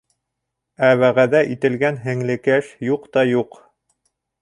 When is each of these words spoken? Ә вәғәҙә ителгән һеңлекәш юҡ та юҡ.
Ә 0.87 0.89
вәғәҙә 1.01 1.43
ителгән 1.57 2.01
һеңлекәш 2.09 2.75
юҡ 2.91 3.09
та 3.15 3.29
юҡ. 3.37 3.65